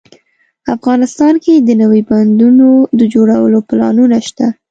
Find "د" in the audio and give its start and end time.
1.57-1.69, 2.99-3.01